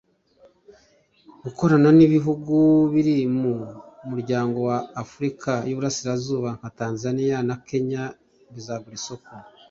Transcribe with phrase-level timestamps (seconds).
[1.43, 2.55] Gukorana n’ibihugu
[2.93, 3.53] biri mu
[4.09, 8.03] muryango wa Afurika y uburasirazuba nka Tanzania na Kenya
[8.53, 9.29] bizagura isoko